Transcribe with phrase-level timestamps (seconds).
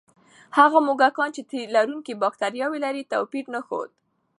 [0.57, 3.89] هغه موږکان چې د تیلرونکي بکتریاوې لري، توپیر نه ښود.